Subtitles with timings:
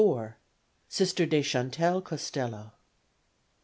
[0.87, 2.71] Sister De Chantal Costello.